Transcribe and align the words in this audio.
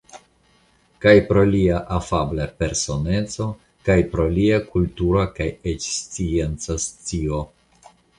Kaj 1.03 1.11
pro 1.25 1.41
lia 1.55 1.81
afabla 1.97 2.47
personeco 2.63 3.47
kaj 3.89 3.97
pro 4.13 4.25
lia 4.37 4.57
kultura 4.77 5.27
kaj 5.37 5.47
eĉ 5.73 5.85
scienca 5.99 6.79
scio. 6.87 7.43